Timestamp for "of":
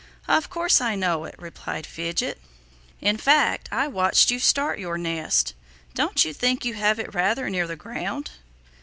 0.27-0.49